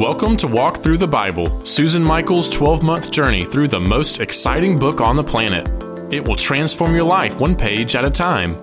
[0.00, 4.78] Welcome to Walk Thru the Bible, Susan Michael's 12 month journey through the most exciting
[4.78, 5.68] book on the planet.
[6.10, 8.56] It will transform your life one page at a time.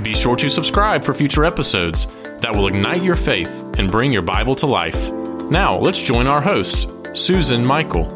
[0.00, 2.06] Be sure to subscribe for future episodes
[2.40, 5.12] that will ignite your faith and bring your Bible to life.
[5.50, 8.06] Now, let's join our host, Susan Michael.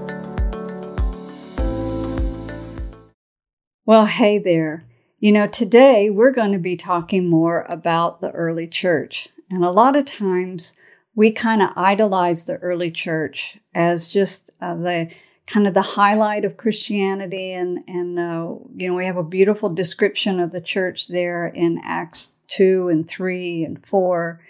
[3.85, 4.87] Well, hey there.
[5.21, 9.29] You know, today we're going to be talking more about the early church.
[9.51, 10.75] And a lot of times,
[11.15, 15.11] we kind of idolize the early church as just uh, the
[15.47, 19.69] kind of the highlight of Christianity, and and uh, you know we have a beautiful
[19.69, 24.41] description of the church there in Acts two and three and four.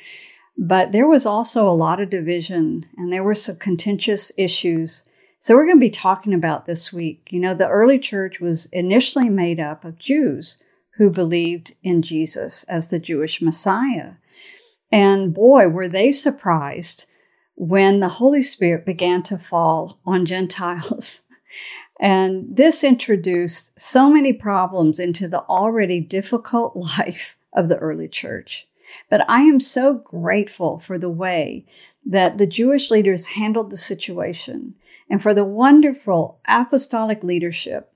[0.56, 5.04] But there was also a lot of division, and there were some contentious issues.
[5.40, 7.28] So we're going to be talking about this week.
[7.30, 10.62] You know, the early church was initially made up of Jews
[10.98, 14.12] who believed in Jesus as the Jewish Messiah.
[14.92, 17.06] And boy, were they surprised
[17.54, 21.22] when the Holy Spirit began to fall on Gentiles.
[22.00, 28.66] And this introduced so many problems into the already difficult life of the early church.
[29.08, 31.64] But I am so grateful for the way
[32.04, 34.74] that the Jewish leaders handled the situation
[35.08, 37.92] and for the wonderful apostolic leadership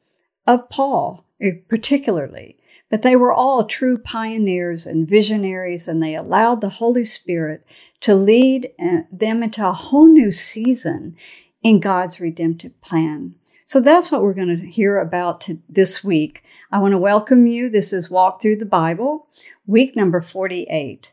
[0.47, 2.59] of Paul, eh, particularly,
[2.91, 7.67] but they were all true pioneers and visionaries, and they allowed the Holy Spirit
[8.01, 11.17] to lead uh, them into a whole new season
[11.63, 13.35] in God's redemptive plan.
[13.65, 16.45] So that's what we're going to hear about this week.
[16.71, 17.69] I want to welcome you.
[17.69, 19.27] This is Walk Thru the Bible,
[19.67, 21.13] week number 48.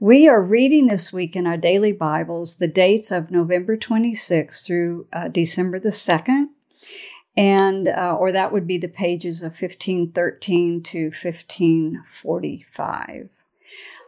[0.00, 5.06] We are reading this week in our daily Bibles the dates of November 26th through
[5.12, 6.48] uh, December the 2nd
[7.36, 13.28] and uh, or that would be the pages of 1513 to 1545.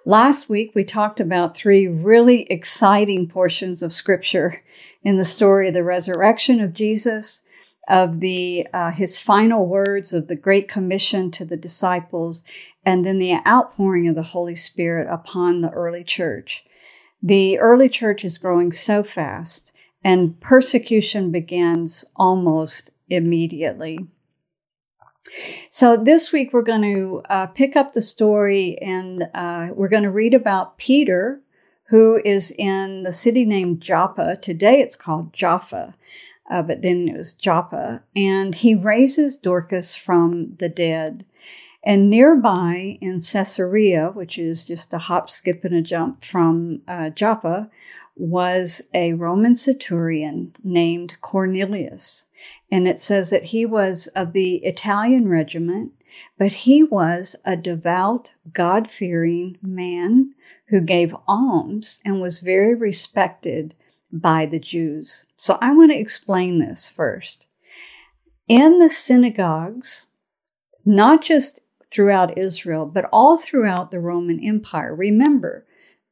[0.06, 4.62] Last week we talked about three really exciting portions of scripture
[5.02, 7.40] in the story of the resurrection of Jesus,
[7.88, 12.42] of the uh, his final words of the great commission to the disciples,
[12.84, 16.64] and then the outpouring of the Holy Spirit upon the early church.
[17.22, 19.72] The early church is growing so fast
[20.04, 23.98] and persecution begins almost immediately.
[25.70, 30.02] So this week we're going to uh, pick up the story and uh, we're going
[30.02, 31.40] to read about Peter,
[31.88, 34.36] who is in the city named Joppa.
[34.36, 35.94] Today it's called Jaffa,
[36.50, 38.02] uh, but then it was Joppa.
[38.14, 41.24] And he raises Dorcas from the dead.
[41.86, 47.10] And nearby in Caesarea, which is just a hop, skip, and a jump from uh,
[47.10, 47.68] Joppa,
[48.16, 52.26] was a Roman centurion named Cornelius.
[52.74, 55.92] And it says that he was of the Italian regiment,
[56.36, 60.34] but he was a devout, God fearing man
[60.70, 63.76] who gave alms and was very respected
[64.10, 65.24] by the Jews.
[65.36, 67.46] So I want to explain this first.
[68.48, 70.08] In the synagogues,
[70.84, 71.60] not just
[71.92, 75.64] throughout Israel, but all throughout the Roman Empire, remember,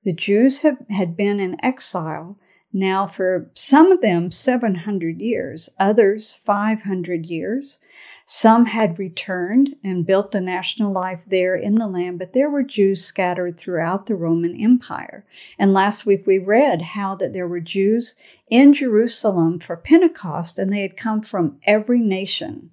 [0.05, 2.39] the Jews have, had been in exile
[2.73, 7.81] now for some of them 700 years, others 500 years.
[8.25, 12.63] Some had returned and built the national life there in the land, but there were
[12.63, 15.27] Jews scattered throughout the Roman Empire.
[15.59, 18.17] And last week we read how that there were Jews
[18.49, 22.71] in Jerusalem for Pentecost and they had come from every nation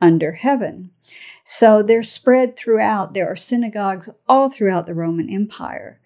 [0.00, 0.90] under heaven.
[1.44, 3.14] So they're spread throughout.
[3.14, 6.00] There are synagogues all throughout the Roman Empire.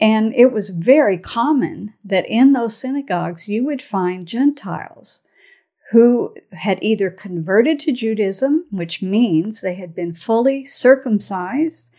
[0.00, 5.22] And it was very common that in those synagogues you would find Gentiles
[5.90, 11.90] who had either converted to Judaism, which means they had been fully circumcised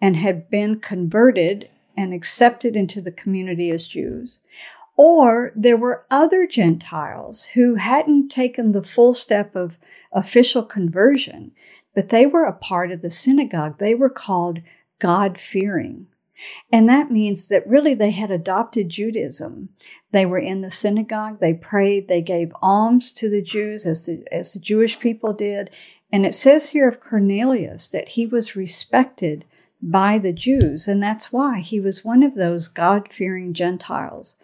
[0.00, 4.40] and had been converted and accepted into the community as Jews,
[4.96, 9.78] or there were other Gentiles who hadn't taken the full step of
[10.12, 11.52] official conversion,
[11.94, 13.78] but they were a part of the synagogue.
[13.78, 14.60] They were called
[14.98, 16.06] God fearing.
[16.72, 19.70] And that means that really they had adopted Judaism.
[20.12, 24.24] They were in the synagogue, they prayed, they gave alms to the Jews as the,
[24.32, 25.70] as the Jewish people did.
[26.10, 29.44] And it says here of Cornelius that he was respected
[29.82, 30.88] by the Jews.
[30.88, 34.36] And that's why he was one of those God fearing Gentiles,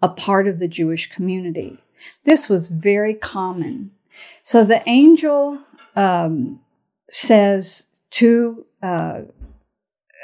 [0.00, 1.78] a part of the Jewish community.
[2.24, 3.92] This was very common.
[4.42, 5.60] So the angel
[5.94, 6.60] um,
[7.08, 9.22] says to uh,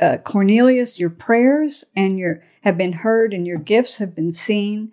[0.00, 4.92] uh, Cornelius, your prayers and your have been heard, and your gifts have been seen,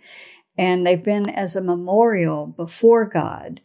[0.57, 3.59] and they've been as a memorial before God.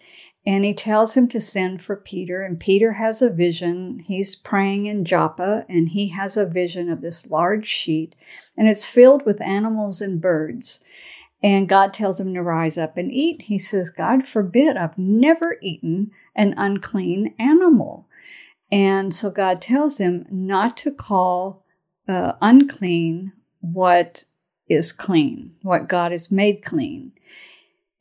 [0.47, 3.99] And he tells him to send for Peter, and Peter has a vision.
[4.01, 8.15] He's praying in Joppa, and he has a vision of this large sheet,
[8.57, 10.81] and it's filled with animals and birds.
[11.43, 13.43] And God tells him to rise up and eat.
[13.43, 18.07] He says, God forbid, I've never eaten an unclean animal.
[18.73, 21.65] And so God tells him not to call
[22.07, 24.25] uh, unclean what
[24.69, 27.13] is clean, what God has made clean.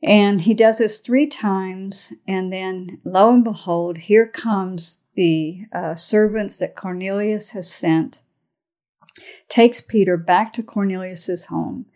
[0.02, 5.94] And he does this three times, and then lo and behold, here comes the uh,
[5.94, 8.22] servants that Cornelius has sent,
[9.48, 11.86] takes Peter back to Cornelius's home.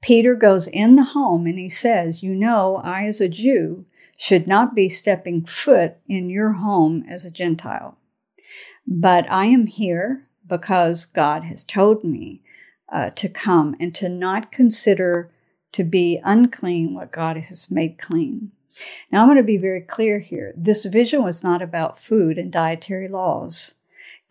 [0.00, 3.86] Peter goes in the home and he says, You know, I as a Jew
[4.16, 7.97] should not be stepping foot in your home as a Gentile.
[8.90, 12.40] But I am here because God has told me
[12.90, 15.30] uh, to come and to not consider
[15.72, 18.52] to be unclean what God has made clean.
[19.12, 20.54] Now, I'm going to be very clear here.
[20.56, 23.74] This vision was not about food and dietary laws.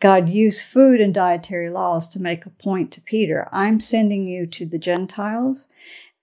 [0.00, 4.46] God used food and dietary laws to make a point to Peter I'm sending you
[4.46, 5.68] to the Gentiles,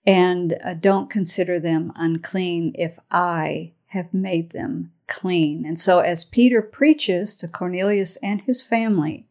[0.06, 5.64] and uh, don't consider them unclean if I have made them clean.
[5.64, 9.26] And so, as Peter preaches to Cornelius and his family,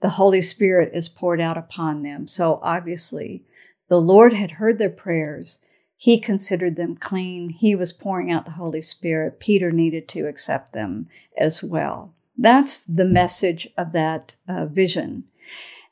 [0.00, 2.26] the Holy Spirit is poured out upon them.
[2.26, 3.44] So, obviously,
[3.88, 5.60] the Lord had heard their prayers.
[5.96, 7.50] He considered them clean.
[7.50, 9.38] He was pouring out the Holy Spirit.
[9.38, 11.08] Peter needed to accept them
[11.38, 12.12] as well.
[12.36, 15.24] That's the message of that uh, vision.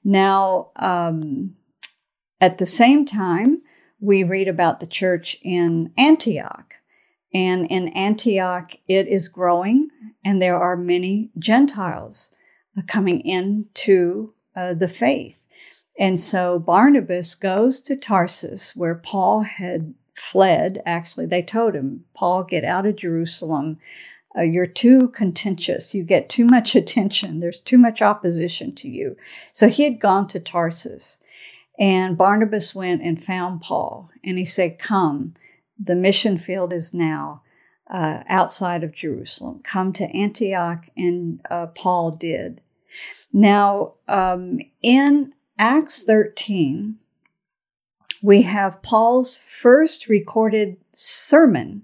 [0.03, 1.55] Now, um,
[2.41, 3.61] at the same time,
[4.01, 6.77] we read about the church in Antioch.
[7.33, 9.89] And in Antioch, it is growing,
[10.25, 12.35] and there are many Gentiles
[12.87, 15.41] coming into uh, the faith.
[15.99, 20.83] And so Barnabas goes to Tarsus, where Paul had fled.
[20.87, 23.79] Actually, they told him, Paul, get out of Jerusalem.
[24.37, 25.95] Uh, you're too contentious.
[25.95, 27.41] You get too much attention.
[27.41, 29.17] There's too much opposition to you.
[29.53, 31.19] So he had gone to Tarsus.
[31.79, 34.11] And Barnabas went and found Paul.
[34.23, 35.35] And he said, Come,
[35.83, 37.43] the mission field is now
[37.91, 39.61] uh, outside of Jerusalem.
[39.65, 40.87] Come to Antioch.
[40.97, 42.61] And uh, Paul did.
[43.33, 46.97] Now, um, in Acts 13,
[48.23, 51.83] we have Paul's first recorded sermon,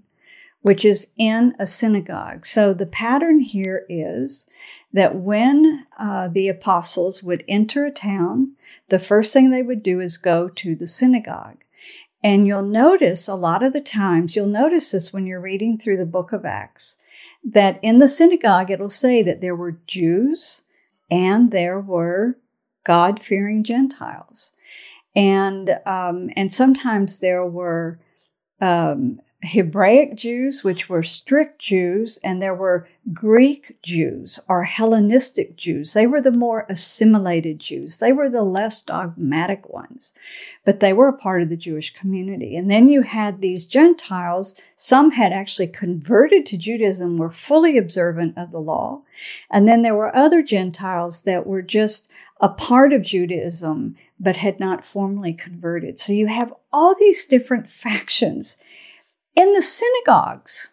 [0.61, 2.45] which is in a synagogue.
[2.45, 4.45] So the pattern here is
[4.93, 8.53] that when uh, the apostles would enter a town,
[8.89, 11.57] the first thing they would do is go to the synagogue.
[12.23, 15.97] And you'll notice a lot of the times, you'll notice this when you're reading through
[15.97, 16.97] the book of Acts,
[17.43, 20.63] that in the synagogue it'll say that there were Jews
[21.09, 22.37] and there were
[22.83, 24.53] God fearing Gentiles.
[25.15, 27.99] And, um, and sometimes there were
[28.59, 35.93] um, Hebraic Jews, which were strict Jews, and there were Greek Jews or Hellenistic Jews.
[35.93, 37.99] They were the more assimilated Jews.
[37.99, 40.13] They were the less dogmatic ones,
[40.65, 42.57] but they were a part of the Jewish community.
[42.57, 44.59] And then you had these Gentiles.
[44.75, 49.03] Some had actually converted to Judaism, were fully observant of the law.
[49.51, 52.09] And then there were other Gentiles that were just
[52.41, 55.99] a part of Judaism, but had not formally converted.
[55.99, 58.57] So you have all these different factions
[59.37, 60.71] in the synagogues.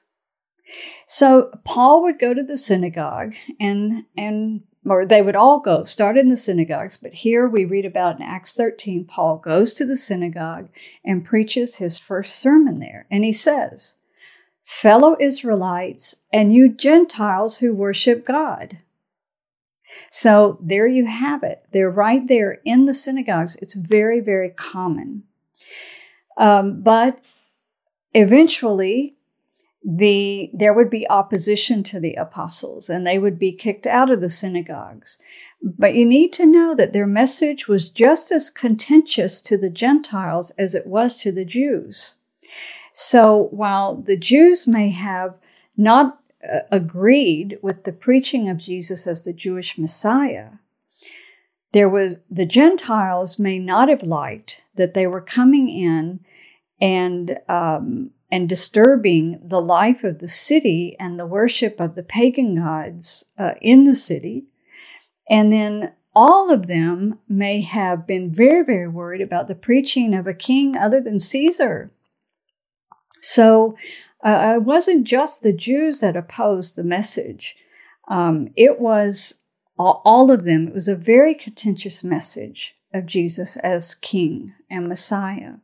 [1.07, 6.17] So Paul would go to the synagogue and, and, or they would all go, start
[6.17, 9.97] in the synagogues, but here we read about in Acts 13, Paul goes to the
[9.97, 10.71] synagogue
[11.05, 13.07] and preaches his first sermon there.
[13.11, 13.97] And he says,
[14.65, 18.79] Fellow Israelites and you Gentiles who worship God.
[20.11, 21.67] So there you have it.
[21.71, 23.57] They're right there in the synagogues.
[23.57, 25.25] It's very, very common.
[26.37, 27.25] Um, but
[28.15, 29.17] eventually
[29.85, 34.21] the there would be opposition to the apostles and they would be kicked out of
[34.21, 35.19] the synagogues.
[35.63, 40.51] But you need to know that their message was just as contentious to the gentiles
[40.53, 42.17] as it was to the jews.
[42.93, 45.35] So while the jews may have
[45.77, 50.51] not uh, agreed with the preaching of jesus as the jewish messiah
[51.73, 56.21] there was the gentiles may not have liked that they were coming in
[56.81, 62.57] and um, and disturbing the life of the city and the worship of the pagan
[62.57, 64.47] gods uh, in the city.
[65.31, 70.27] And then all of them may have been very, very worried about the preaching of
[70.27, 71.93] a king other than Caesar.
[73.21, 73.77] So
[74.25, 77.55] uh, it wasn't just the Jews that opposed the message,
[78.09, 79.41] um, it was
[79.79, 80.69] all of them.
[80.69, 85.55] It was a very contentious message of Jesus as king and Messiah.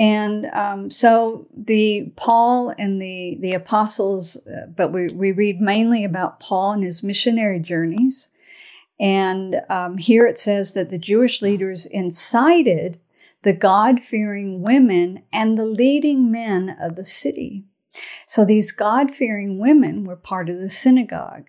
[0.00, 6.04] And um, so the Paul and the the apostles, uh, but we, we read mainly
[6.04, 8.28] about Paul and his missionary journeys.
[8.98, 12.98] And um, here it says that the Jewish leaders incited
[13.42, 17.64] the God fearing women, and the leading men of the city.
[18.26, 21.48] So these God fearing women were part of the synagogue.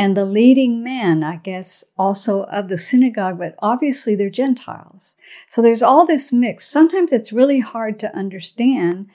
[0.00, 5.14] And the leading men, I guess, also of the synagogue, but obviously they're Gentiles.
[5.46, 6.66] So there's all this mix.
[6.66, 9.10] Sometimes it's really hard to understand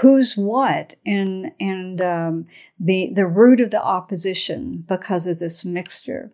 [0.00, 2.46] who's what and and um,
[2.78, 6.30] the the root of the opposition because of this mixture.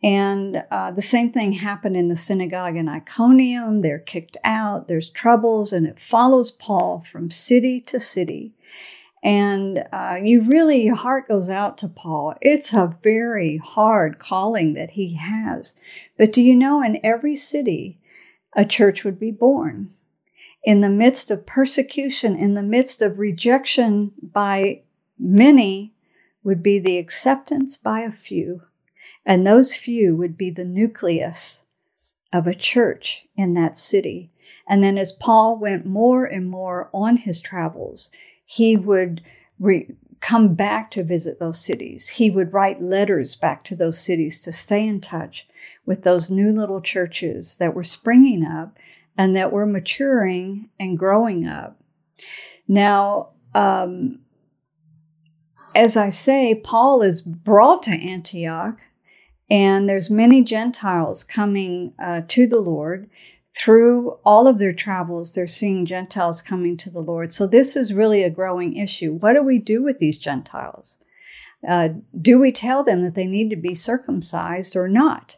[0.00, 3.82] And uh, the same thing happened in the synagogue in Iconium.
[3.82, 4.86] They're kicked out.
[4.86, 8.52] There's troubles, and it follows Paul from city to city.
[9.22, 12.34] And uh, you really, your heart goes out to Paul.
[12.40, 15.76] It's a very hard calling that he has.
[16.18, 18.00] But do you know, in every city,
[18.54, 19.90] a church would be born
[20.64, 24.82] in the midst of persecution, in the midst of rejection by
[25.18, 25.92] many,
[26.44, 28.62] would be the acceptance by a few.
[29.24, 31.62] And those few would be the nucleus
[32.32, 34.30] of a church in that city.
[34.68, 38.10] And then as Paul went more and more on his travels,
[38.52, 39.22] he would
[39.58, 39.88] re-
[40.20, 42.08] come back to visit those cities.
[42.10, 45.46] He would write letters back to those cities to stay in touch
[45.86, 48.76] with those new little churches that were springing up
[49.16, 51.80] and that we're maturing and growing up.
[52.68, 54.20] Now, um,
[55.74, 58.80] as I say, Paul is brought to Antioch,
[59.48, 63.08] and there's many Gentiles coming uh, to the Lord.
[63.54, 67.32] Through all of their travels, they're seeing Gentiles coming to the Lord.
[67.32, 69.12] So this is really a growing issue.
[69.12, 70.98] What do we do with these Gentiles?
[71.66, 71.90] Uh,
[72.20, 75.36] do we tell them that they need to be circumcised or not?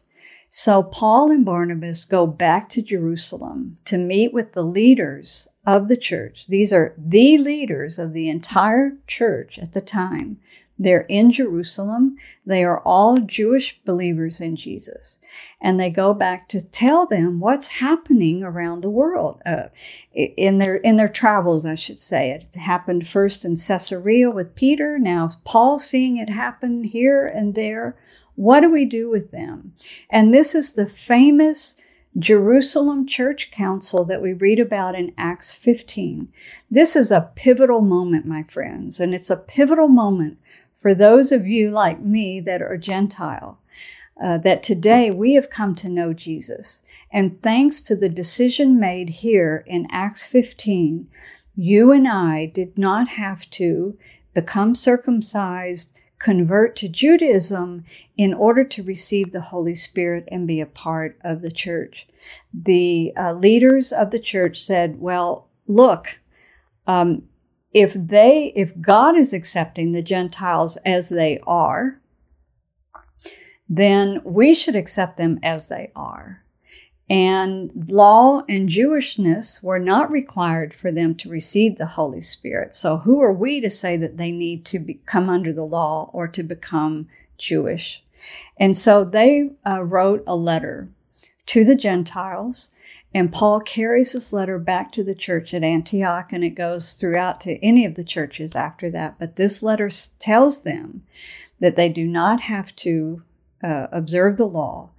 [0.48, 5.96] So Paul and Barnabas go back to Jerusalem to meet with the leaders of the
[5.96, 6.46] church.
[6.46, 10.38] These are the leaders of the entire church at the time.
[10.78, 12.16] They're in Jerusalem.
[12.44, 15.18] They are all Jewish believers in Jesus.
[15.60, 19.68] And they go back to tell them what's happening around the world uh,
[20.12, 22.30] in their in their travels, I should say.
[22.30, 24.98] It happened first in Caesarea with Peter.
[24.98, 27.96] Now Paul seeing it happen here and there
[28.36, 29.74] what do we do with them?
[30.10, 31.76] And this is the famous
[32.18, 36.28] Jerusalem Church Council that we read about in Acts 15.
[36.70, 40.38] This is a pivotal moment, my friends, and it's a pivotal moment
[40.84, 43.58] for those of you like me that are Gentile.
[44.22, 46.82] Uh, that today we have come to know Jesus.
[47.10, 51.08] And thanks to the decision made here in Acts 15,
[51.56, 53.96] you and I did not have to
[54.34, 57.86] become circumcised convert to Judaism
[58.18, 62.06] in order to receive the Holy Spirit and be a part of the church.
[62.52, 66.20] The uh, leaders of the church said, well, look,
[66.86, 67.22] um,
[67.74, 72.00] if they, if God is accepting the Gentiles as they are,
[73.68, 76.42] then we should accept them as they are.
[77.10, 82.74] And law and Jewishness were not required for them to receive the Holy Spirit.
[82.74, 86.28] So who are we to say that they need to come under the law or
[86.28, 88.02] to become Jewish?
[88.56, 90.88] And so they uh, wrote a letter
[91.46, 92.70] to the Gentiles,
[93.14, 97.40] and Paul carries this letter back to the church at Antioch, and it goes throughout
[97.42, 99.20] to any of the churches after that.
[99.20, 101.04] But this letter tells them
[101.60, 103.22] that they do not have to
[103.62, 104.90] uh, observe the law,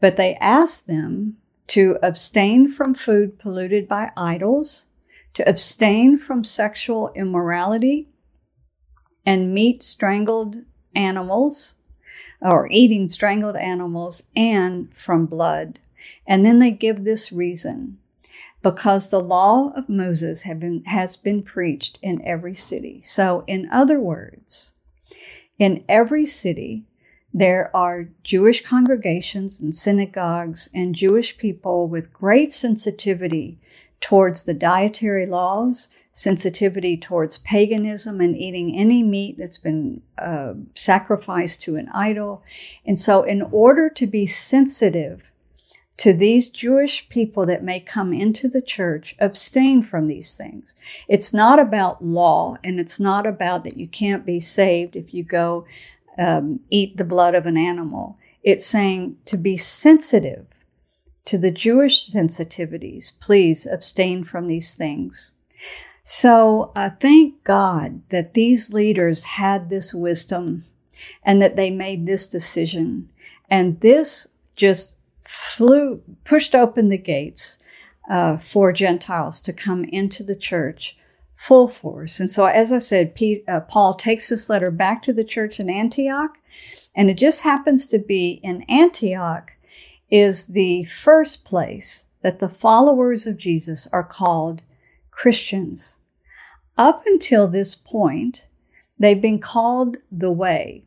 [0.00, 1.36] but they ask them
[1.68, 4.88] to abstain from food polluted by idols,
[5.34, 8.08] to abstain from sexual immorality,
[9.24, 10.56] and meat strangled
[10.96, 11.76] animals,
[12.40, 15.78] or eating strangled animals, and from blood.
[16.26, 17.98] And then they give this reason
[18.62, 23.00] because the law of Moses been, has been preached in every city.
[23.04, 24.72] So, in other words,
[25.58, 26.84] in every city,
[27.32, 33.58] there are Jewish congregations and synagogues and Jewish people with great sensitivity
[34.00, 41.62] towards the dietary laws, sensitivity towards paganism and eating any meat that's been uh, sacrificed
[41.62, 42.42] to an idol.
[42.84, 45.29] And so, in order to be sensitive
[46.00, 50.74] to these Jewish people that may come into the church, abstain from these things.
[51.08, 55.22] It's not about law and it's not about that you can't be saved if you
[55.22, 55.66] go
[56.18, 58.16] um, eat the blood of an animal.
[58.42, 60.46] It's saying to be sensitive
[61.26, 63.20] to the Jewish sensitivities.
[63.20, 65.34] Please abstain from these things.
[66.02, 70.64] So uh, thank God that these leaders had this wisdom
[71.22, 73.10] and that they made this decision.
[73.50, 74.96] And this just
[75.30, 77.58] flew, pushed open the gates
[78.10, 80.96] uh, for Gentiles to come into the church
[81.36, 82.18] full force.
[82.18, 85.60] And so, as I said, Pete, uh, Paul takes this letter back to the church
[85.60, 86.38] in Antioch,
[86.96, 89.52] and it just happens to be in Antioch
[90.10, 94.62] is the first place that the followers of Jesus are called
[95.12, 96.00] Christians.
[96.76, 98.46] Up until this point,
[98.98, 100.82] they've been called the Way,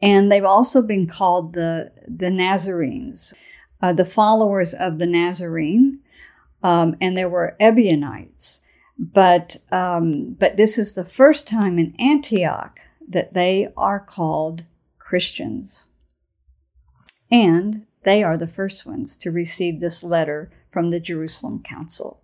[0.00, 3.34] and they've also been called the, the Nazarenes,
[3.80, 6.00] uh, the followers of the Nazarene,
[6.62, 8.62] um, and there were Ebionites.
[8.98, 14.64] But, um, but this is the first time in Antioch that they are called
[14.98, 15.88] Christians.
[17.30, 22.20] And they are the first ones to receive this letter from the Jerusalem Council.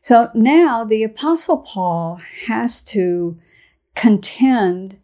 [0.00, 3.38] So now the Apostle Paul has to
[3.94, 4.98] contend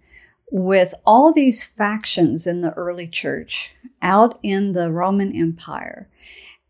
[0.53, 3.71] with all these factions in the early church
[4.03, 6.11] out in the Roman Empire.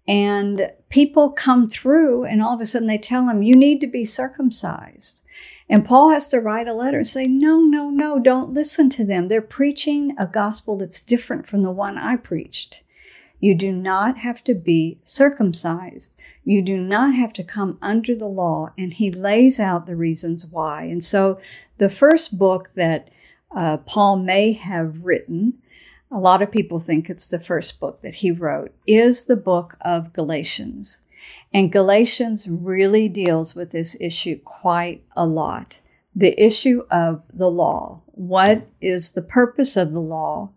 [0.06, 3.88] And people come through, and all of a sudden they tell him, You need to
[3.88, 5.20] be circumcised.
[5.68, 9.04] And Paul has to write a letter and say, No, no, no, don't listen to
[9.04, 9.26] them.
[9.26, 12.82] They're preaching a gospel that's different from the one I preached.
[13.40, 16.14] You do not have to be circumcised.
[16.44, 18.72] You do not have to come under the law.
[18.78, 20.84] And he lays out the reasons why.
[20.84, 21.40] And so
[21.78, 23.08] the first book that
[23.54, 25.54] uh, Paul may have written,
[26.10, 29.76] a lot of people think it's the first book that he wrote, is the book
[29.80, 31.02] of Galatians.
[31.54, 35.78] And Galatians really deals with this issue quite a lot.
[36.14, 38.02] The issue of the law.
[38.06, 40.50] What is the purpose of the law?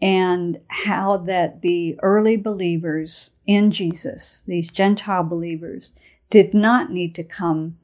[0.00, 5.92] And how that the early believers in Jesus, these Gentile believers,
[6.30, 7.78] did not need to come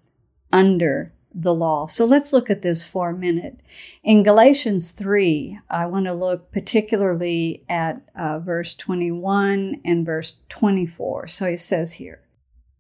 [0.53, 1.87] under the law.
[1.87, 3.61] So let's look at this for a minute.
[4.03, 11.27] In Galatians 3, I want to look particularly at uh, verse 21 and verse 24.
[11.29, 12.21] So he says here,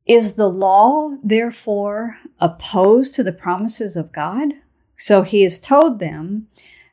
[0.06, 4.54] is the law therefore opposed to the promises of God?
[4.96, 6.49] So he has told them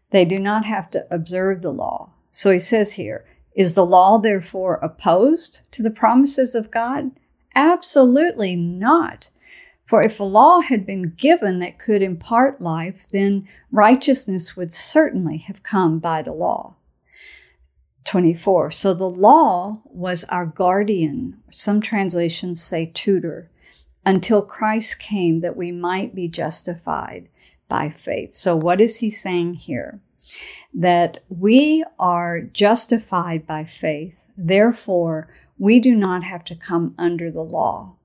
[0.10, 2.12] they do not have to observe the law.
[2.32, 7.12] So he says here, is the law therefore opposed to the promises of God?
[7.54, 9.30] Absolutely not.
[9.92, 15.40] For if a law had been given that could impart life, then righteousness would certainly
[15.40, 16.76] have come by the law.
[18.06, 18.72] 24.
[18.72, 21.42] So the law was our guardian.
[21.50, 23.50] Some translations say tutor
[24.06, 27.28] until Christ came that we might be justified
[27.68, 28.34] by faith.
[28.34, 30.00] So what is he saying here?
[30.74, 34.26] That we are justified by faith.
[34.38, 35.28] Therefore,
[35.60, 37.96] we do not have to come under the law.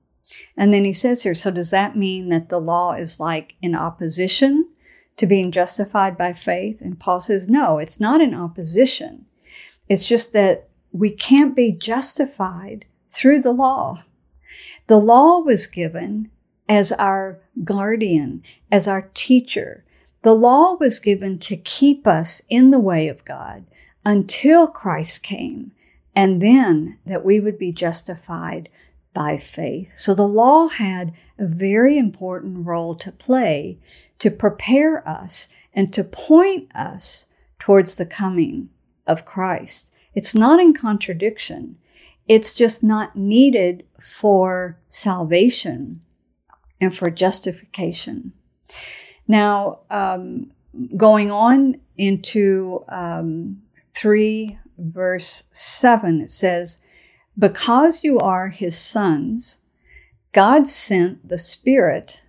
[0.55, 3.75] And then he says here, so does that mean that the law is like in
[3.75, 4.69] opposition
[5.17, 6.81] to being justified by faith?
[6.81, 9.25] And Paul says, no, it's not in opposition.
[9.87, 14.03] It's just that we can't be justified through the law.
[14.87, 16.29] The law was given
[16.67, 19.85] as our guardian, as our teacher.
[20.23, 23.65] The law was given to keep us in the way of God
[24.05, 25.71] until Christ came,
[26.15, 28.69] and then that we would be justified
[29.17, 29.91] by faith.
[29.95, 33.79] So the law had a very important role to play
[34.19, 37.25] to prepare us and to point us
[37.57, 38.69] towards the coming
[39.07, 39.91] of Christ.
[40.13, 41.79] It's not in contradiction.
[42.27, 46.01] It's just not needed for salvation
[46.79, 48.33] and for justification.
[49.27, 50.51] Now, um,
[50.95, 53.63] going on into um,
[53.95, 56.79] 3 verse 7, it says,
[57.37, 59.59] Because you are his sons,
[60.31, 62.23] God sent the Spirit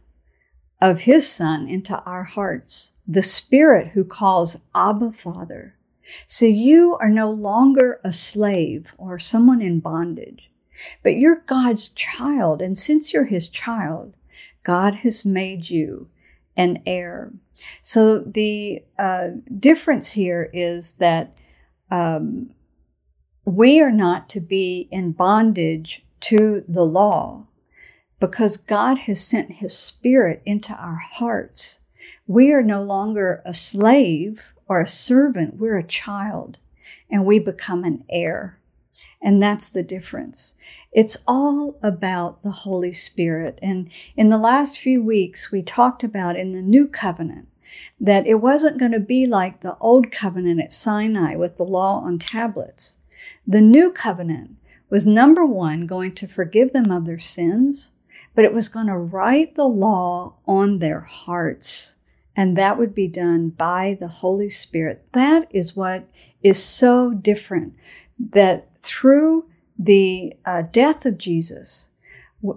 [0.81, 5.75] of his Son into our hearts, the Spirit who calls Abba Father.
[6.27, 10.51] So you are no longer a slave or someone in bondage,
[11.03, 12.63] but you're God's child.
[12.63, 14.15] And since you're his child,
[14.63, 16.09] God has made you
[16.57, 17.33] an heir.
[17.83, 21.39] So the uh, difference here is that
[21.91, 22.51] um,
[23.49, 27.47] we are not to be in bondage to the law
[28.21, 31.79] because God has sent his spirit into our hearts.
[32.27, 36.59] We are no longer a slave or a servant, we're a child
[37.11, 38.59] and we become an heir.
[39.23, 40.55] And that's the difference.
[40.93, 43.59] It's all about the Holy Spirit.
[43.63, 47.49] And in the last few weeks, we talked about in the new covenant
[47.99, 52.01] that it wasn't going to be like the old covenant at Sinai with the law
[52.01, 52.99] on tablets.
[53.49, 54.57] The new covenant
[54.89, 57.91] was number one, going to forgive them of their sins,
[58.35, 61.97] but it was going to write the law on their hearts
[62.39, 65.05] and that would be done by the Holy Spirit.
[65.11, 66.09] That is what
[66.41, 67.75] is so different
[68.17, 71.89] that through the uh, death of Jesus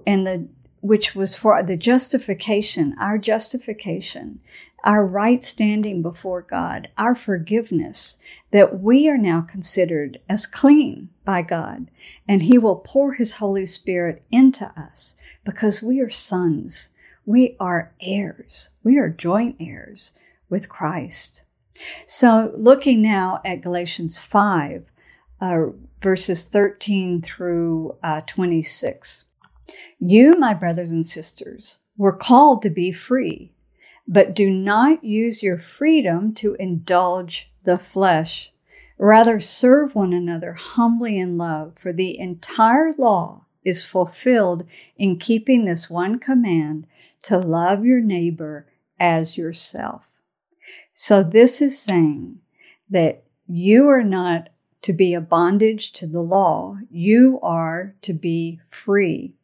[0.06, 0.48] and the
[0.82, 4.40] which was for the justification, our justification,
[4.84, 8.18] our right standing before God, our forgiveness,
[8.52, 11.10] that we are now considered as clean.
[11.24, 11.90] by God,
[12.28, 16.90] and He will pour His Holy Spirit into us because we are sons.
[17.26, 18.72] We are heirs.
[18.84, 20.14] We are joint heirs
[20.50, 21.44] with Christ.
[22.06, 24.86] So, looking now at Galatians 5,
[25.40, 25.66] uh,
[26.02, 29.26] verses 13 through uh, 26.
[30.00, 33.51] You, my brothers and sisters, were called to be free,
[34.12, 38.52] but do not use your freedom to indulge the flesh.
[38.98, 44.66] Rather, serve one another humbly in love, for the entire law is fulfilled
[44.98, 46.86] in keeping this one command
[47.22, 48.68] to love your neighbor
[49.00, 50.12] as yourself.
[50.94, 52.40] So, this is saying
[52.90, 54.50] that you are not
[54.82, 59.36] to be a bondage to the law, you are to be free.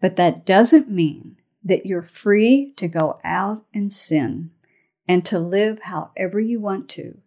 [0.00, 4.50] But that doesn't mean that you're free to go out and sin
[5.06, 7.18] and to live however you want to.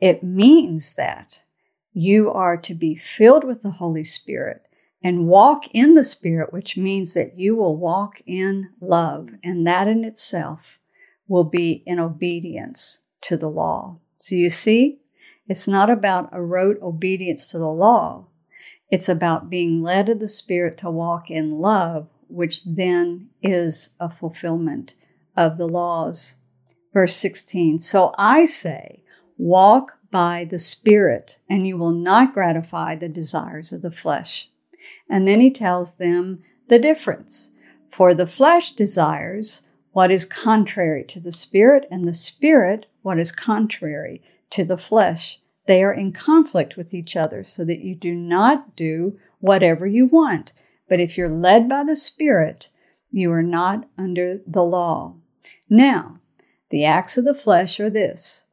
[0.00, 1.44] It means that
[1.92, 4.62] you are to be filled with the Holy Spirit
[5.02, 9.88] and walk in the Spirit, which means that you will walk in love, and that
[9.88, 10.78] in itself
[11.26, 13.98] will be in obedience to the law.
[14.18, 14.98] So you see,
[15.46, 18.26] it's not about a rote obedience to the law.
[18.90, 24.10] It's about being led of the Spirit to walk in love, which then is a
[24.10, 24.94] fulfillment
[25.36, 26.36] of the laws.
[26.92, 29.02] Verse 16 So I say,
[29.38, 34.50] walk by the Spirit, and you will not gratify the desires of the flesh.
[35.08, 37.52] And then he tells them the difference.
[37.90, 39.62] For the flesh desires
[39.92, 45.40] what is contrary to the Spirit, and the Spirit what is contrary to the flesh.
[45.66, 50.06] They are in conflict with each other so that you do not do whatever you
[50.06, 50.52] want.
[50.90, 52.68] But if you're led by the Spirit,
[53.12, 55.14] you are not under the law.
[55.70, 56.18] Now,
[56.70, 58.44] the acts of the flesh are this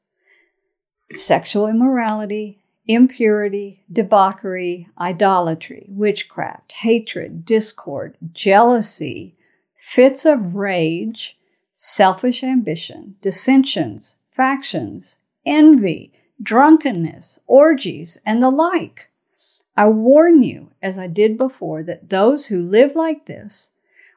[1.13, 9.35] sexual immorality, impurity, debauchery, idolatry, witchcraft, hatred, discord, jealousy,
[9.75, 11.37] fits of rage,
[11.73, 19.06] selfish ambition, dissensions, factions, envy, drunkenness, orgies, and the like.
[19.77, 23.71] I warn you, as I did before, that those who live like this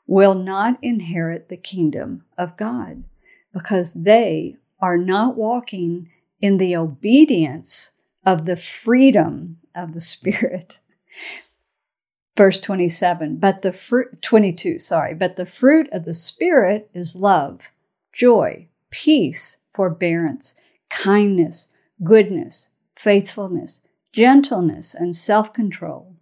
[0.07, 3.05] will not inherit the kingdom of God
[3.53, 7.93] because they are not walking in the obedience
[8.25, 10.81] of the freedom of the Spirit.
[12.37, 17.71] Verse 27, but the fruit, 22, sorry, but the fruit of the Spirit is love,
[18.15, 20.55] joy, peace, forbearance,
[20.89, 21.69] kindness,
[22.03, 26.15] goodness, faithfulness, gentleness, and self control.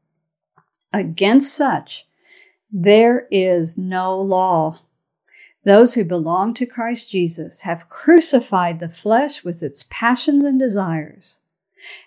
[0.93, 2.07] Against such,
[2.71, 4.81] there is no law.
[5.65, 11.41] Those who belong to Christ Jesus have crucified the flesh with its passions and desires.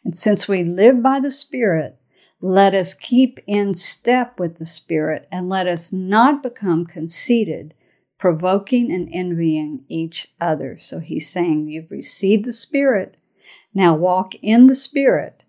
[0.04, 1.98] And since we live by the Spirit,
[2.40, 7.76] let us keep in step with the Spirit and let us not become conceited,
[8.18, 10.78] provoking and envying each other.
[10.80, 13.16] So he's saying, You've received the Spirit.
[13.74, 15.41] Now walk in the Spirit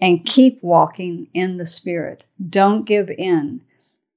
[0.00, 2.24] and keep walking in the Spirit.
[2.48, 3.62] Don't give in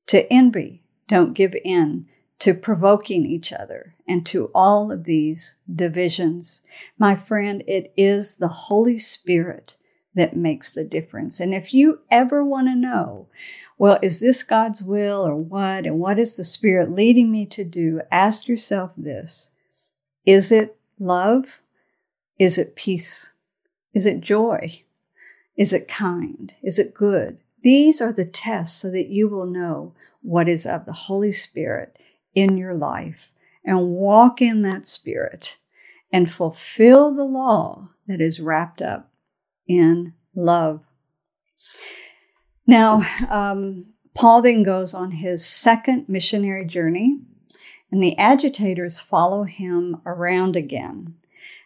[0.07, 0.83] to envy.
[1.07, 2.07] Don't give in
[2.39, 6.61] to provoking each other and to all of these divisions.
[6.97, 9.75] My friend, it is the Holy Spirit
[10.13, 11.39] that makes the difference.
[11.39, 13.27] And if you ever want to know,
[13.77, 15.85] well, is this God's will or what?
[15.85, 18.01] And what is the Spirit leading me to do?
[18.11, 19.51] Ask yourself this
[20.25, 21.61] Is it love?
[22.37, 23.33] Is it peace?
[23.93, 24.83] Is it joy?
[25.57, 26.53] Is it kind?
[26.63, 27.37] Is it good?
[27.63, 31.97] These are the tests so that you will know what is of the Holy Spirit
[32.33, 33.31] in your life
[33.63, 35.57] and walk in that Spirit
[36.11, 39.11] and fulfill the law that is wrapped up
[39.67, 40.81] in love.
[42.67, 47.19] Now, um, Paul then goes on his second missionary journey,
[47.91, 51.15] and the agitators follow him around again.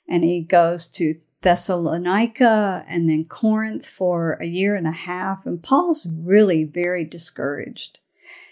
[0.08, 1.16] And he goes to
[1.46, 5.46] Thessalonica and then Corinth for a year and a half.
[5.46, 8.00] And Paul's really very discouraged.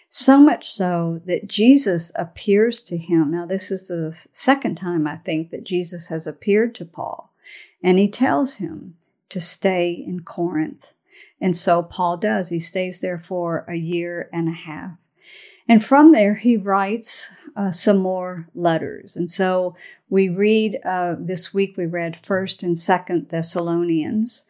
[0.08, 3.32] So much so that Jesus appears to him.
[3.32, 7.34] Now, this is the second time I think that Jesus has appeared to Paul.
[7.84, 8.96] And he tells him
[9.30, 10.94] to stay in Corinth.
[11.42, 12.50] And so Paul does.
[12.50, 14.92] He stays there for a year and a half.
[15.68, 19.16] And from there, he writes uh, some more letters.
[19.16, 19.76] And so
[20.13, 24.45] we read uh, this week, we read 1st and 2nd Thessalonians.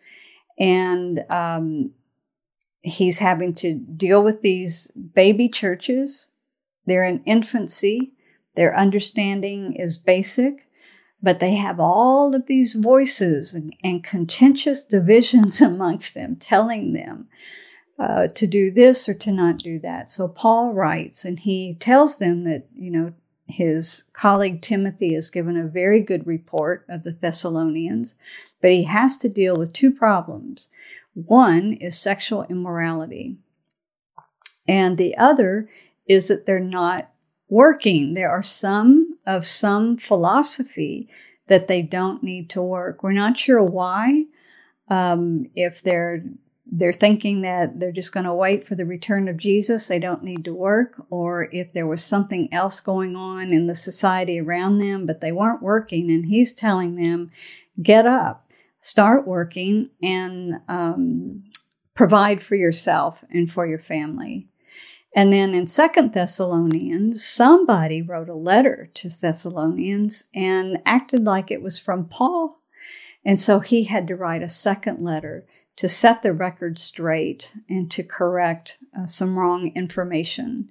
[0.60, 1.92] And um,
[2.82, 6.32] he's having to deal with these baby churches.
[6.86, 8.12] They're in infancy,
[8.58, 10.68] their understanding is basic.
[11.22, 17.30] but they have all of these voices and, and contentious divisions amongst them telling them
[17.98, 20.10] uh, to do this or to not do that.
[20.10, 23.14] So Paul writes and he tells them that, you know,
[23.46, 28.16] his colleague Timothy has given a very good report of the Thessalonians,
[28.62, 30.70] but he has to deal with two problems.
[31.14, 33.38] One is sexual immorality,
[34.68, 35.70] and the other
[36.08, 37.10] is that they're not
[37.50, 38.14] working.
[38.14, 41.08] There are some of some philosophy
[41.48, 43.04] that they don't need to work.
[43.04, 44.26] We're not sure why.
[44.90, 46.24] Um, if they're
[46.66, 50.24] they're thinking that they're just going to wait for the return of Jesus, they don't
[50.24, 54.78] need to work, or if there was something else going on in the society around
[54.78, 57.32] them, but they weren't working, and he's telling them,
[57.82, 58.50] get up,
[58.80, 61.44] start working, and um,
[61.94, 64.48] provide for yourself and for your family.
[65.16, 71.62] And then in Second Thessalonians, somebody wrote a letter to Thessalonians and acted like it
[71.62, 72.62] was from Paul.
[73.24, 75.46] And so he had to write a second letter
[75.76, 80.70] to set the record straight and to correct uh, some wrong information.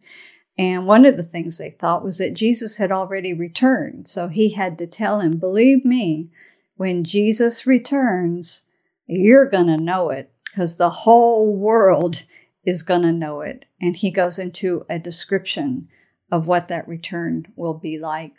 [0.58, 4.06] And one of the things they thought was that Jesus had already returned.
[4.08, 6.28] So he had to tell him, believe me,
[6.76, 8.64] when Jesus returns,
[9.06, 12.24] you're going to know it because the whole world
[12.64, 13.64] is going to know it.
[13.80, 15.88] And he goes into a description
[16.30, 18.34] of what that return will be like.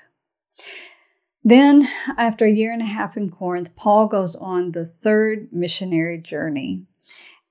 [1.43, 6.17] Then, after a year and a half in Corinth, Paul goes on the third missionary
[6.17, 6.83] journey.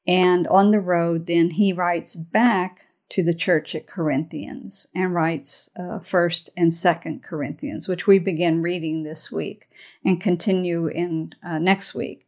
[0.06, 5.68] And on the road, then he writes back to the church at Corinthians and writes
[5.78, 9.68] uh, First and Second Corinthians, which we begin reading this week
[10.02, 12.26] and continue in uh, next week.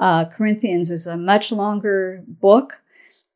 [0.00, 2.80] Uh, Corinthians is a much longer book.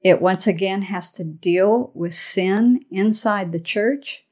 [0.02, 4.24] It once again has to deal with sin inside the church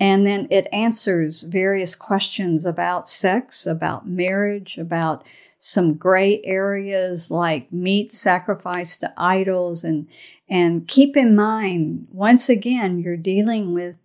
[0.00, 5.22] and then it answers various questions about sex, about marriage, about
[5.58, 9.84] some gray areas like meat sacrificed to idols.
[9.84, 10.08] And,
[10.48, 13.96] and keep in mind, once again, you're dealing with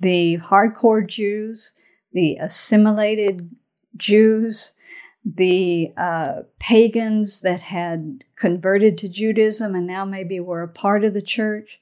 [0.00, 1.74] the hardcore Jews,
[2.14, 3.50] the assimilated
[3.94, 4.72] Jews,
[5.22, 11.12] the uh, pagans that had converted to Judaism and now maybe were a part of
[11.12, 11.78] the church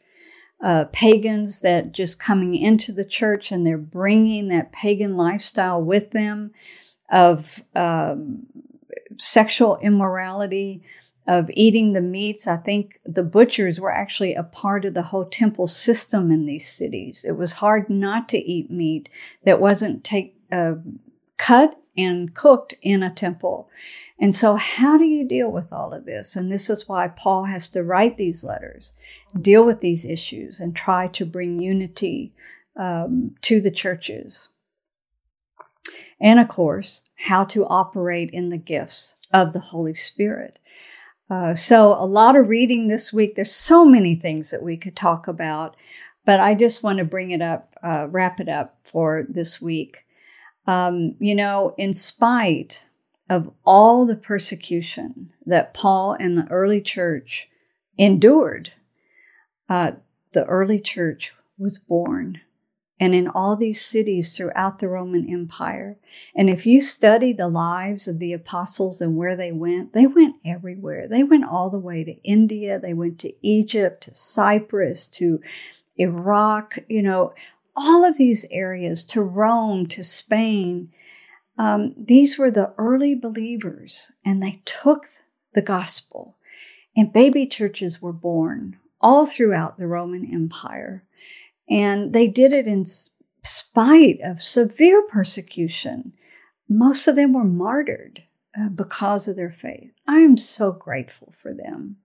[0.63, 6.13] uh, pagans that just coming into the church and they're bringing that pagan lifestyle with
[6.13, 6.51] them
[7.11, 8.47] of um,
[9.19, 10.83] sexual immorality,
[11.27, 12.47] of eating the meats.
[12.47, 16.69] I think the butchers were actually a part of the whole temple system in these
[16.69, 17.25] cities.
[17.27, 19.09] It was hard not to eat meat
[19.45, 20.75] that wasn't take, uh,
[21.37, 23.69] cut and cooked in a temple.
[24.19, 26.37] And so, how do you deal with all of this?
[26.37, 28.95] And this is why Paul has to write these letters,
[29.39, 32.33] deal with these issues, and try to bring unity
[32.77, 34.49] um, to the churches.
[36.21, 40.59] And of course, how to operate in the gifts of the Holy Spirit.
[41.29, 43.35] Uh, so, a lot of reading this week.
[43.35, 45.77] There's so many things that we could talk about,
[46.25, 50.06] but I just want to bring it up, uh, wrap it up for this week.
[50.67, 52.87] Um, you know, in spite
[53.29, 57.49] of all the persecution that Paul and the early church
[57.99, 58.73] endured,
[59.69, 59.93] uh,
[60.33, 62.41] the early church was born.
[62.99, 65.99] And in all these cities throughout the Roman Empire.
[66.35, 70.37] And if you study the lives of the apostles and where they went, they went
[70.47, 71.07] everywhere.
[71.07, 75.41] They went all the way to India, they went to Egypt, to Cyprus, to
[75.99, 77.35] Iraq, you know,
[77.77, 80.91] all of these areas to Rome, to Spain.
[81.59, 85.07] Um, these were the early believers, and they took
[85.55, 86.37] the gospel.
[86.97, 91.05] And baby churches were born all throughout the Roman Empire.
[91.69, 92.85] And they did it in
[93.45, 96.13] spite of severe persecution.
[96.69, 98.23] Most of them were martyred
[98.59, 99.91] uh, because of their faith.
[100.09, 101.97] I am so grateful for them.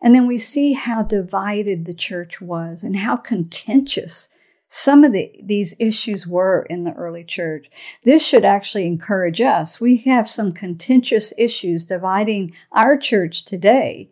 [0.00, 4.28] And then we see how divided the church was and how contentious
[4.74, 7.66] some of the, these issues were in the early church.
[8.04, 9.82] This should actually encourage us.
[9.82, 14.08] We have some contentious issues dividing our church today,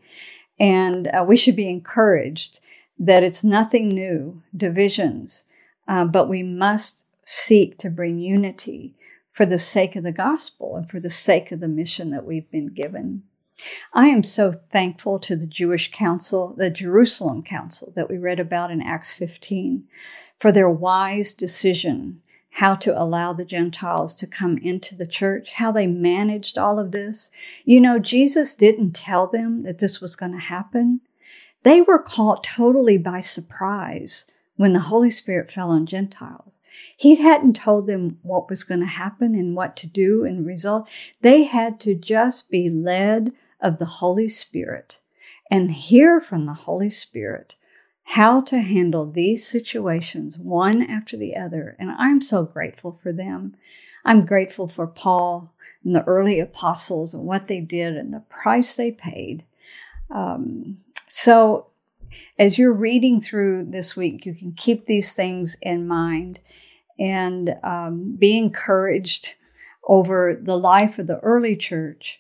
[0.59, 2.61] and uh, we should be encouraged
[2.99, 5.46] that it's nothing new, divisions,
[5.88, 8.94] uh, but we must seek to bring unity
[9.33, 12.51] for the sake of the gospel and for the sake of the mission that we've
[12.51, 13.23] been given.
[13.94, 18.70] I am so thankful to the Jewish Council, the Jerusalem Council that we read about
[18.70, 19.85] in Acts 15,
[20.40, 22.22] for their wise decision
[22.55, 26.90] how to allow the Gentiles to come into the church, how they managed all of
[26.90, 27.31] this.
[27.64, 31.00] You know, Jesus didn't tell them that this was going to happen.
[31.62, 34.26] They were caught totally by surprise
[34.57, 36.59] when the Holy Spirit fell on Gentiles.
[36.96, 40.88] He hadn't told them what was going to happen and what to do and result.
[41.20, 44.98] They had to just be led of the Holy Spirit
[45.50, 47.55] and hear from the Holy Spirit
[48.14, 51.77] how to handle these situations one after the other.
[51.79, 53.55] And I'm so grateful for them.
[54.05, 58.75] I'm grateful for Paul and the early apostles and what they did and the price
[58.75, 59.44] they paid.
[60.11, 61.68] Um, so,
[62.37, 66.40] as you're reading through this week, you can keep these things in mind
[66.99, 69.35] and um, be encouraged
[69.87, 72.19] over the life of the early church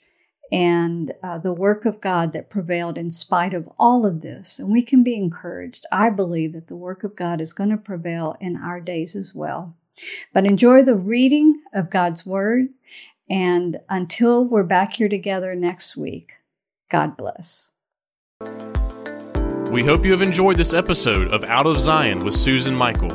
[0.52, 4.58] and uh, the work of God that prevailed in spite of all of this.
[4.58, 5.86] And we can be encouraged.
[5.92, 9.34] I believe that the work of God is going to prevail in our days as
[9.34, 9.76] well.
[10.32, 12.68] But enjoy the reading of God's Word.
[13.28, 16.38] And until we're back here together next week,
[16.90, 17.70] God bless.
[19.70, 23.10] We hope you have enjoyed this episode of Out of Zion with Susan Michael.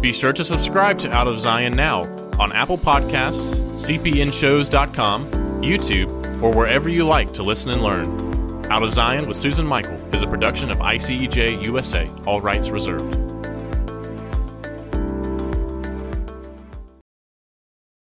[0.00, 2.04] Be sure to subscribe to Out of Zion now
[2.38, 8.66] on Apple Podcasts, cpnshows.com, YouTube, or wherever you like to listen and learn.
[8.70, 13.27] Out of Zion with Susan Michael is a production of ICEJ USA, all rights reserved.